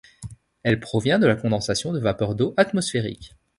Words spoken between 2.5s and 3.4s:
atmosphérique.